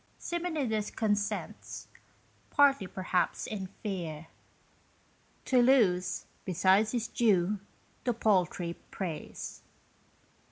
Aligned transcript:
Simonides 0.17 0.89
consents, 0.89 1.87
partly, 2.49 2.87
perhaps, 2.87 3.45
in 3.45 3.67
fear 3.83 4.25
To 5.45 5.61
lose, 5.61 6.25
besides 6.43 6.93
his 6.93 7.07
due, 7.07 7.59
the 8.03 8.13
paltry 8.15 8.77
praise. 8.89 9.61